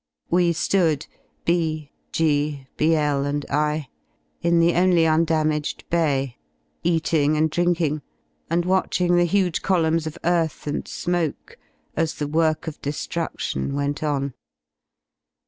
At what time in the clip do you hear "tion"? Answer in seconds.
13.41-13.75